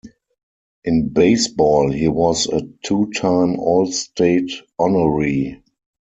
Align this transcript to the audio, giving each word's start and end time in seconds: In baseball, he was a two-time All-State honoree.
In 0.83 1.09
baseball, 1.09 1.91
he 1.91 2.07
was 2.07 2.47
a 2.47 2.63
two-time 2.83 3.59
All-State 3.59 4.49
honoree. 4.79 5.61